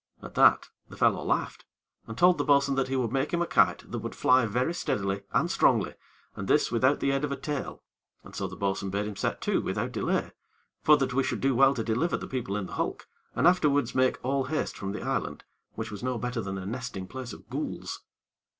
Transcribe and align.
At 0.23 0.33
that, 0.33 0.67
the 0.89 0.97
fellow 0.97 1.23
laughed, 1.23 1.63
and 2.07 2.17
told 2.17 2.39
the 2.39 2.43
bo'sun 2.43 2.73
that 2.73 2.87
he 2.87 2.95
would 2.95 3.11
make 3.11 3.31
him 3.31 3.41
a 3.43 3.45
kite 3.45 3.83
that 3.91 3.99
would 3.99 4.15
fly 4.15 4.47
very 4.47 4.73
steadily 4.73 5.21
and 5.31 5.51
strongly, 5.51 5.93
and 6.35 6.47
this 6.47 6.71
without 6.71 7.01
the 7.01 7.11
aid 7.11 7.23
of 7.23 7.31
a 7.31 7.35
tail. 7.35 7.83
And 8.23 8.35
so 8.35 8.47
the 8.47 8.55
bo'sun 8.55 8.89
bade 8.89 9.05
him 9.05 9.15
set 9.15 9.41
to 9.41 9.61
without 9.61 9.91
delay, 9.91 10.31
for 10.81 10.97
that 10.97 11.13
we 11.13 11.21
should 11.23 11.39
do 11.39 11.53
well 11.53 11.75
to 11.75 11.83
deliver 11.83 12.17
the 12.17 12.25
people 12.25 12.57
in 12.57 12.65
the 12.65 12.73
hulk, 12.73 13.07
and 13.35 13.45
afterwards 13.45 13.93
make 13.93 14.17
all 14.25 14.45
haste 14.45 14.75
from 14.75 14.91
the 14.91 15.03
island, 15.03 15.43
which 15.75 15.91
was 15.91 16.01
no 16.01 16.17
better 16.17 16.41
than 16.41 16.57
a 16.57 16.65
nesting 16.65 17.05
place 17.05 17.31
of 17.31 17.47
ghouls. 17.51 18.01